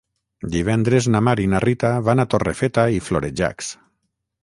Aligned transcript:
Divendres 0.55 1.09
na 1.17 1.21
Mar 1.27 1.35
i 1.45 1.45
na 1.53 1.61
Rita 1.67 1.93
van 2.09 2.25
a 2.25 2.27
Torrefeta 2.35 2.89
i 2.99 3.07
Florejacs. 3.11 3.73